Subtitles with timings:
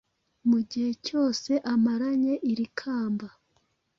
[0.49, 3.27] mu gihe cyose amaranye iri kamba